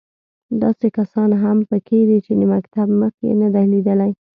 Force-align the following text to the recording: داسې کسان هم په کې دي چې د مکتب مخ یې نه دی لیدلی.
داسې 0.61 0.87
کسان 0.97 1.29
هم 1.43 1.57
په 1.69 1.77
کې 1.87 1.99
دي 2.09 2.17
چې 2.25 2.33
د 2.39 2.41
مکتب 2.53 2.87
مخ 3.01 3.13
یې 3.27 3.33
نه 3.41 3.47
دی 3.53 3.65
لیدلی. 3.71 4.11